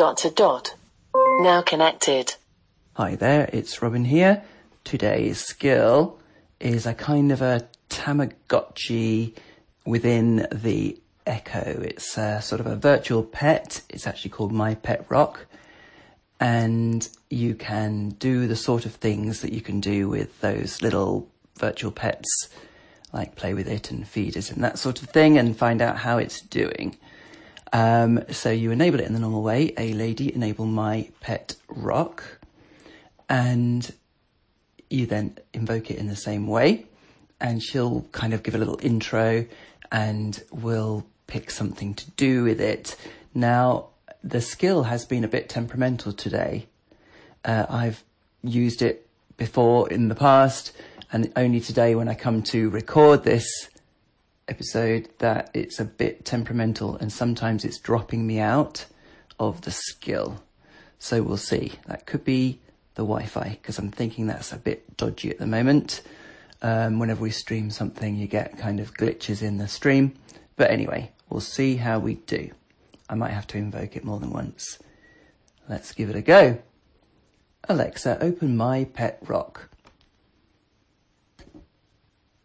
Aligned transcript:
dot 0.00 0.16
to 0.16 0.30
dot. 0.30 0.74
Now 1.40 1.60
connected. 1.60 2.34
Hi 2.94 3.16
there, 3.16 3.50
it's 3.52 3.82
Robin 3.82 4.06
here. 4.06 4.42
Today's 4.82 5.40
skill 5.40 6.18
is 6.58 6.86
a 6.86 6.94
kind 6.94 7.30
of 7.30 7.42
a 7.42 7.68
Tamagotchi 7.90 9.34
within 9.84 10.48
the 10.50 10.98
Echo. 11.26 11.82
It's 11.82 12.16
a, 12.16 12.40
sort 12.40 12.62
of 12.62 12.66
a 12.66 12.76
virtual 12.76 13.22
pet. 13.22 13.82
It's 13.90 14.06
actually 14.06 14.30
called 14.30 14.52
My 14.52 14.74
Pet 14.74 15.04
Rock. 15.10 15.44
And 16.40 17.06
you 17.28 17.54
can 17.54 18.08
do 18.08 18.46
the 18.46 18.56
sort 18.56 18.86
of 18.86 18.94
things 18.94 19.42
that 19.42 19.52
you 19.52 19.60
can 19.60 19.80
do 19.80 20.08
with 20.08 20.40
those 20.40 20.80
little 20.80 21.28
virtual 21.58 21.92
pets, 21.92 22.48
like 23.12 23.36
play 23.36 23.52
with 23.52 23.68
it 23.68 23.90
and 23.90 24.08
feed 24.08 24.34
it 24.34 24.50
and 24.50 24.64
that 24.64 24.78
sort 24.78 25.02
of 25.02 25.10
thing, 25.10 25.36
and 25.36 25.58
find 25.58 25.82
out 25.82 25.98
how 25.98 26.16
it's 26.16 26.40
doing. 26.40 26.96
Um, 27.72 28.24
so 28.30 28.50
you 28.50 28.70
enable 28.72 29.00
it 29.00 29.06
in 29.06 29.12
the 29.12 29.20
normal 29.20 29.42
way. 29.42 29.72
A 29.78 29.92
lady 29.92 30.34
enable 30.34 30.66
my 30.66 31.08
pet 31.20 31.54
rock, 31.68 32.38
and 33.28 33.92
you 34.88 35.06
then 35.06 35.38
invoke 35.52 35.90
it 35.90 35.98
in 35.98 36.08
the 36.08 36.16
same 36.16 36.46
way, 36.48 36.86
and 37.40 37.62
she'll 37.62 38.02
kind 38.12 38.34
of 38.34 38.42
give 38.42 38.54
a 38.54 38.58
little 38.58 38.78
intro, 38.82 39.46
and 39.92 40.42
will 40.50 41.06
pick 41.26 41.50
something 41.50 41.94
to 41.94 42.10
do 42.12 42.42
with 42.42 42.60
it. 42.60 42.96
Now 43.34 43.86
the 44.22 44.40
skill 44.40 44.82
has 44.82 45.04
been 45.04 45.24
a 45.24 45.28
bit 45.28 45.48
temperamental 45.48 46.12
today. 46.12 46.66
Uh, 47.44 47.66
I've 47.68 48.04
used 48.42 48.82
it 48.82 49.06
before 49.36 49.88
in 49.88 50.08
the 50.08 50.14
past, 50.14 50.72
and 51.12 51.32
only 51.36 51.60
today 51.60 51.94
when 51.94 52.08
I 52.08 52.14
come 52.14 52.42
to 52.44 52.68
record 52.68 53.24
this 53.24 53.69
episode 54.50 55.08
that 55.18 55.50
it's 55.54 55.80
a 55.80 55.84
bit 55.84 56.24
temperamental 56.24 56.96
and 56.96 57.12
sometimes 57.12 57.64
it's 57.64 57.78
dropping 57.78 58.26
me 58.26 58.40
out 58.40 58.84
of 59.38 59.62
the 59.62 59.70
skill. 59.70 60.42
So 60.98 61.22
we'll 61.22 61.38
see. 61.38 61.72
That 61.86 62.04
could 62.04 62.24
be 62.24 62.60
the 62.94 63.02
Wi-Fi 63.02 63.58
because 63.60 63.78
I'm 63.78 63.90
thinking 63.90 64.26
that's 64.26 64.52
a 64.52 64.58
bit 64.58 64.96
dodgy 64.96 65.30
at 65.30 65.38
the 65.38 65.46
moment. 65.46 66.02
Um, 66.60 66.98
whenever 66.98 67.22
we 67.22 67.30
stream 67.30 67.70
something, 67.70 68.16
you 68.16 68.26
get 68.26 68.58
kind 68.58 68.80
of 68.80 68.92
glitches 68.94 69.40
in 69.40 69.56
the 69.56 69.68
stream. 69.68 70.14
But 70.56 70.70
anyway, 70.70 71.12
we'll 71.30 71.40
see 71.40 71.76
how 71.76 71.98
we 71.98 72.14
do. 72.14 72.50
I 73.08 73.14
might 73.14 73.30
have 73.30 73.46
to 73.48 73.58
invoke 73.58 73.96
it 73.96 74.04
more 74.04 74.20
than 74.20 74.30
once. 74.30 74.78
Let's 75.68 75.92
give 75.92 76.10
it 76.10 76.16
a 76.16 76.22
go. 76.22 76.58
Alexa, 77.68 78.18
open 78.20 78.56
my 78.56 78.84
pet 78.84 79.22
rock. 79.26 79.70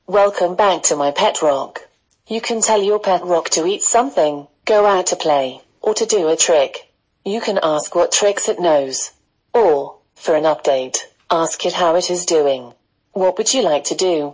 Welcome 0.08 0.55
back 0.55 0.83
to 0.83 0.95
my 0.95 1.11
pet 1.11 1.41
rock. 1.41 1.84
You 2.27 2.41
can 2.41 2.59
tell 2.59 2.81
your 2.81 2.97
pet 2.97 3.23
rock 3.23 3.51
to 3.51 3.67
eat 3.67 3.83
something, 3.83 4.47
go 4.65 4.87
out 4.87 5.05
to 5.07 5.15
play, 5.15 5.61
or 5.79 5.93
to 5.93 6.07
do 6.07 6.27
a 6.27 6.35
trick. 6.35 6.91
You 7.23 7.39
can 7.39 7.59
ask 7.61 7.93
what 7.93 8.11
tricks 8.11 8.49
it 8.49 8.59
knows. 8.59 9.11
Or, 9.53 9.97
for 10.15 10.35
an 10.35 10.43
update, 10.43 10.97
ask 11.29 11.63
it 11.67 11.73
how 11.73 11.95
it 11.95 12.09
is 12.09 12.25
doing. 12.25 12.73
What 13.11 13.37
would 13.37 13.53
you 13.53 13.61
like 13.61 13.83
to 13.85 13.95
do? 13.95 14.33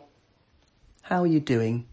How 1.02 1.23
are 1.23 1.28
you 1.28 1.42
doing? 1.42 1.86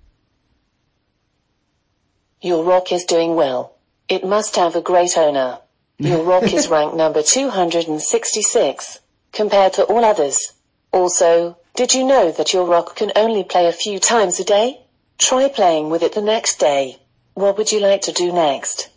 Your 2.41 2.63
rock 2.63 2.93
is 2.93 3.05
doing 3.05 3.35
well. 3.35 3.75
It 4.09 4.25
must 4.25 4.55
have 4.55 4.77
a 4.77 4.81
great 4.81 5.19
owner. 5.19 5.59
Your 5.99 6.23
rock 6.23 6.53
is 6.53 6.69
ranked 6.77 6.95
number 6.95 7.23
266, 7.23 9.01
compared 9.33 9.73
to 9.73 9.83
all 9.83 10.05
others. 10.05 10.53
Also, 10.93 11.57
did 11.75 11.93
you 11.93 12.07
know 12.07 12.31
that 12.31 12.53
your 12.53 12.67
rock 12.67 12.95
can 12.95 13.11
only 13.17 13.43
play 13.43 13.67
a 13.67 13.73
few 13.73 13.99
times 13.99 14.39
a 14.39 14.45
day? 14.45 14.85
Try 15.19 15.49
playing 15.49 15.91
with 15.91 16.03
it 16.03 16.15
the 16.15 16.23
next 16.23 16.59
day. 16.59 16.99
What 17.35 17.59
would 17.59 17.73
you 17.73 17.81
like 17.81 18.03
to 18.03 18.13
do 18.13 18.33
next? 18.33 18.89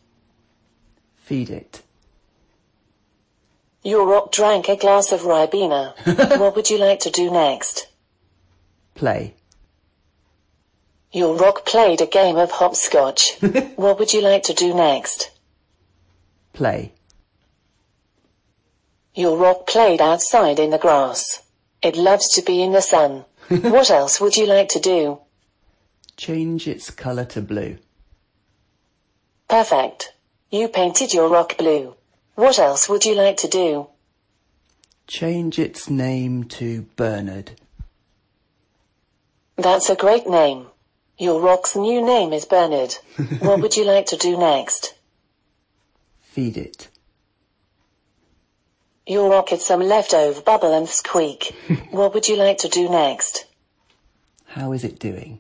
Feed 1.17 1.49
it. 1.49 1.81
Your 3.83 4.05
rock 4.05 4.31
drank 4.31 4.69
a 4.69 4.75
glass 4.75 5.11
of 5.11 5.21
Ribena. 5.21 5.93
what 6.39 6.55
would 6.55 6.69
you 6.69 6.77
like 6.77 6.99
to 7.01 7.09
do 7.09 7.31
next? 7.31 7.87
Play. 8.93 9.33
Your 11.11 11.35
rock 11.35 11.65
played 11.65 11.99
a 11.99 12.05
game 12.05 12.37
of 12.37 12.51
hopscotch. 12.51 13.37
what 13.75 13.97
would 13.97 14.13
you 14.13 14.21
like 14.21 14.43
to 14.43 14.53
do 14.53 14.73
next? 14.73 15.31
Play. 16.53 16.93
Your 19.15 19.35
rock 19.35 19.67
played 19.67 20.01
outside 20.01 20.59
in 20.59 20.69
the 20.69 20.77
grass. 20.77 21.41
It 21.81 21.97
loves 21.97 22.29
to 22.29 22.41
be 22.41 22.61
in 22.61 22.71
the 22.71 22.81
sun. 22.81 23.25
what 23.49 23.89
else 23.89 24.21
would 24.21 24.37
you 24.37 24.45
like 24.45 24.69
to 24.69 24.79
do? 24.79 25.19
Change 26.21 26.67
its 26.67 26.91
colour 26.91 27.25
to 27.25 27.41
blue. 27.41 27.79
Perfect. 29.49 30.13
You 30.51 30.67
painted 30.67 31.15
your 31.15 31.27
rock 31.27 31.57
blue. 31.57 31.95
What 32.35 32.59
else 32.59 32.87
would 32.87 33.05
you 33.05 33.15
like 33.15 33.37
to 33.37 33.47
do? 33.47 33.87
Change 35.07 35.57
its 35.57 35.89
name 35.89 36.43
to 36.43 36.83
Bernard. 36.95 37.59
That's 39.55 39.89
a 39.89 39.95
great 39.95 40.27
name. 40.27 40.67
Your 41.17 41.41
rock's 41.41 41.75
new 41.75 42.05
name 42.05 42.33
is 42.33 42.45
Bernard. 42.45 42.97
what 43.39 43.59
would 43.59 43.75
you 43.75 43.83
like 43.83 44.05
to 44.05 44.15
do 44.15 44.37
next? 44.37 44.93
Feed 46.21 46.55
it. 46.55 46.87
Your 49.07 49.27
rock 49.27 49.49
had 49.49 49.61
some 49.61 49.81
leftover 49.81 50.39
bubble 50.41 50.71
and 50.71 50.87
squeak. 50.87 51.55
what 51.89 52.13
would 52.13 52.27
you 52.27 52.35
like 52.35 52.59
to 52.59 52.69
do 52.69 52.89
next? 52.89 53.47
How 54.45 54.71
is 54.71 54.83
it 54.83 54.99
doing? 54.99 55.39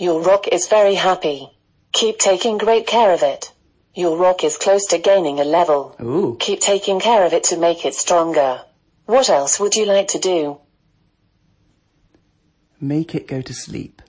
Your 0.00 0.22
rock 0.22 0.48
is 0.48 0.66
very 0.66 0.94
happy. 0.94 1.50
Keep 1.92 2.18
taking 2.18 2.56
great 2.56 2.86
care 2.86 3.12
of 3.12 3.22
it. 3.22 3.52
Your 3.94 4.16
rock 4.16 4.42
is 4.44 4.56
close 4.56 4.86
to 4.86 4.96
gaining 4.96 5.40
a 5.40 5.44
level. 5.44 5.94
Ooh. 6.00 6.38
Keep 6.40 6.60
taking 6.60 7.00
care 7.00 7.26
of 7.26 7.34
it 7.34 7.44
to 7.44 7.58
make 7.58 7.84
it 7.84 7.94
stronger. 7.94 8.62
What 9.04 9.28
else 9.28 9.60
would 9.60 9.76
you 9.76 9.84
like 9.84 10.08
to 10.08 10.18
do? 10.18 10.58
Make 12.80 13.14
it 13.14 13.28
go 13.28 13.42
to 13.42 13.52
sleep. 13.52 14.00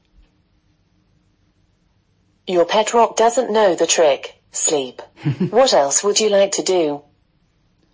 Your 2.47 2.63
pet 2.63 2.94
rock 2.94 3.18
doesn't 3.18 3.51
know 3.51 3.75
the 3.75 3.85
trick. 3.85 4.41
Sleep. 4.53 5.01
what 5.50 5.74
else 5.74 6.06
would 6.06 6.22
you 6.22 6.30
like 6.30 6.53
to 6.53 6.63
do? 6.63 7.01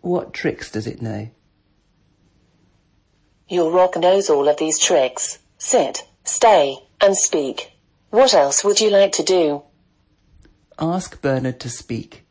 What 0.01 0.33
tricks 0.33 0.69
does 0.69 0.85
it 0.85 1.01
know? 1.01 1.31
Your 3.49 3.71
rock 3.71 3.97
knows 3.97 4.29
all 4.29 4.47
of 4.47 4.57
these 4.57 4.77
tricks. 4.77 5.39
Sit, 5.57 6.07
stay, 6.25 6.77
and 7.01 7.17
speak. 7.17 7.71
What 8.17 8.33
else 8.33 8.63
would 8.63 8.81
you 8.81 8.89
like 8.89 9.11
to 9.11 9.23
do? 9.23 9.61
Ask 10.79 11.21
Bernard 11.21 11.59
to 11.59 11.69
speak. 11.69 12.23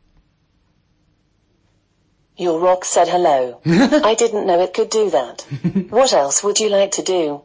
Your 2.35 2.59
rock 2.59 2.83
said 2.83 3.07
hello. 3.07 3.61
I 3.65 4.13
didn't 4.13 4.45
know 4.45 4.59
it 4.59 4.73
could 4.73 4.89
do 4.89 5.09
that. 5.11 5.47
what 5.89 6.11
else 6.11 6.43
would 6.43 6.59
you 6.59 6.67
like 6.67 6.91
to 6.91 7.03
do? 7.03 7.43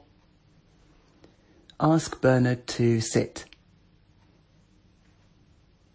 Ask 1.79 2.21
Bernard 2.21 2.67
to 2.79 3.01
sit. 3.01 3.45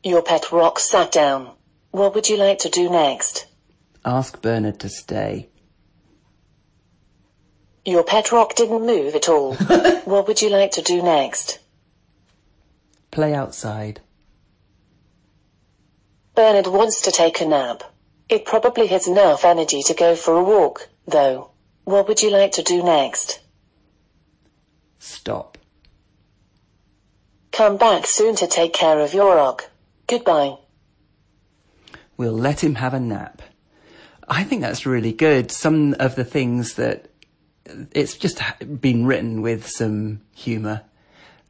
Your 0.02 0.22
pet 0.22 0.50
rock 0.54 0.80
sat 0.80 1.12
down. 1.12 1.52
What 1.92 2.16
would 2.16 2.30
you 2.30 2.38
like 2.38 2.60
to 2.60 2.70
do 2.70 2.90
next? 2.90 3.46
Ask 4.06 4.42
Bernard 4.42 4.80
to 4.80 4.88
stay. 4.88 5.50
Your 7.84 8.06
pet 8.06 8.32
rock 8.32 8.56
didn't 8.56 8.86
move 8.86 9.16
at 9.16 9.28
all. 9.28 9.56
what 10.06 10.30
would 10.30 10.42
you 10.42 10.50
like 10.50 10.72
to 10.72 10.82
do 10.82 11.04
next? 11.04 11.60
Play 13.18 13.34
outside. 13.34 14.00
Bernard 16.36 16.68
wants 16.68 17.02
to 17.02 17.10
take 17.10 17.42
a 17.42 17.48
nap. 17.48 17.82
It 18.30 18.46
probably 18.46 18.86
has 18.86 19.08
enough 19.08 19.44
energy 19.44 19.82
to 19.88 19.96
go 19.96 20.16
for 20.16 20.36
a 20.36 20.44
walk, 20.44 20.88
though. 21.08 21.50
What 21.84 22.08
would 22.08 22.22
you 22.22 22.30
like 22.30 22.52
to 22.52 22.62
do 22.62 22.84
next? 22.84 23.40
Stop. 25.00 25.58
Come 27.52 27.78
back 27.78 28.06
soon 28.06 28.36
to 28.36 28.46
take 28.46 28.74
care 28.74 29.00
of 29.00 29.16
your 29.16 29.36
rock. 29.36 29.72
Goodbye. 30.06 30.58
We'll 32.18 32.34
let 32.34 32.64
him 32.64 32.76
have 32.76 32.94
a 32.94 33.00
nap. 33.00 33.42
I 34.28 34.44
think 34.44 34.62
that's 34.62 34.86
really 34.86 35.12
good. 35.12 35.50
Some 35.50 35.96
of 36.00 36.14
the 36.14 36.24
things 36.24 36.76
that 36.76 37.10
it's 37.94 38.16
just 38.16 38.40
been 38.80 39.08
written 39.08 39.42
with 39.42 39.68
some 39.68 40.22
humour 40.36 40.84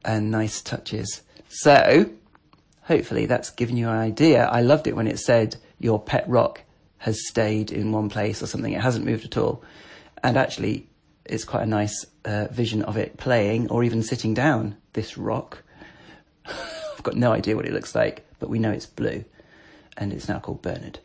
and 0.06 0.32
nice 0.32 0.62
touches. 0.62 1.24
So, 1.50 2.10
hopefully 2.84 3.26
that's 3.26 3.50
given 3.50 3.78
you 3.78 3.90
an 3.90 3.98
idea. 3.98 4.46
I 4.46 4.62
loved 4.62 4.88
it 4.88 4.96
when 4.96 5.08
it 5.08 5.20
said 5.20 5.58
your 5.80 6.00
pet 6.02 6.28
rock 6.28 6.64
has 7.00 7.28
stayed 7.28 7.72
in 7.72 7.92
one 7.92 8.10
place 8.10 8.42
or 8.42 8.48
something. 8.48 8.74
It 8.74 8.82
hasn't 8.82 9.06
moved 9.06 9.26
at 9.26 9.38
all. 9.38 9.64
And 10.24 10.38
actually, 10.38 10.88
it's 11.26 11.46
quite 11.46 11.64
a 11.64 11.68
nice 11.68 12.06
uh, 12.26 12.48
vision 12.52 12.82
of 12.84 12.98
it 12.98 13.18
playing 13.18 13.70
or 13.70 13.84
even 13.84 14.02
sitting 14.04 14.34
down, 14.34 14.78
this 14.94 15.18
rock. 15.18 15.64
I've 16.46 17.04
got 17.04 17.16
no 17.16 17.32
idea 17.32 17.56
what 17.56 17.66
it 17.66 17.74
looks 17.74 17.94
like, 17.94 18.26
but 18.40 18.50
we 18.50 18.60
know 18.60 18.72
it's 18.72 18.86
blue. 18.86 19.26
And 19.96 20.14
it's 20.14 20.28
now 20.28 20.40
called 20.40 20.62
Bernard. 20.62 21.00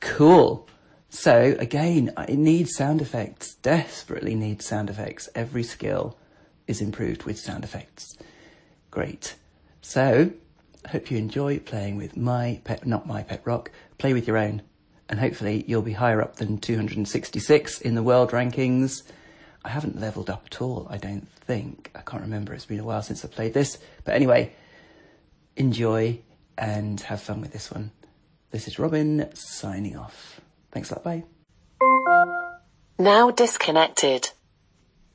Cool. 0.00 0.68
So 1.10 1.56
again, 1.58 2.12
it 2.28 2.36
needs 2.36 2.74
sound 2.74 3.00
effects, 3.00 3.54
desperately 3.56 4.34
needs 4.34 4.66
sound 4.66 4.90
effects. 4.90 5.28
Every 5.34 5.62
skill 5.62 6.18
is 6.66 6.80
improved 6.80 7.24
with 7.24 7.38
sound 7.38 7.64
effects. 7.64 8.16
Great. 8.98 9.36
So, 9.80 10.32
hope 10.88 11.08
you 11.08 11.18
enjoy 11.18 11.60
playing 11.60 11.98
with 11.98 12.16
my 12.16 12.60
pet, 12.64 12.84
not 12.84 13.06
my 13.06 13.22
pet 13.22 13.42
rock, 13.44 13.70
play 13.96 14.12
with 14.12 14.26
your 14.26 14.36
own. 14.36 14.62
And 15.08 15.20
hopefully 15.20 15.64
you'll 15.68 15.82
be 15.82 15.92
higher 15.92 16.20
up 16.20 16.34
than 16.34 16.58
266 16.58 17.80
in 17.80 17.94
the 17.94 18.02
world 18.02 18.32
rankings. 18.32 19.04
I 19.64 19.68
haven't 19.68 20.00
leveled 20.00 20.28
up 20.28 20.46
at 20.46 20.60
all, 20.60 20.88
I 20.90 20.96
don't 20.96 21.28
think. 21.28 21.92
I 21.94 22.00
can't 22.00 22.24
remember, 22.24 22.52
it's 22.52 22.66
been 22.66 22.80
a 22.80 22.84
while 22.84 23.02
since 23.02 23.24
I 23.24 23.28
played 23.28 23.54
this. 23.54 23.78
But 24.02 24.16
anyway, 24.16 24.52
enjoy 25.54 26.18
and 26.58 27.00
have 27.02 27.22
fun 27.22 27.40
with 27.40 27.52
this 27.52 27.70
one. 27.70 27.92
This 28.50 28.66
is 28.66 28.80
Robin 28.80 29.30
signing 29.32 29.96
off. 29.96 30.40
Thanks 30.72 30.90
a 30.90 30.94
lot, 30.94 31.04
bye. 31.04 31.22
Now 32.98 33.30
disconnected. 33.30 34.30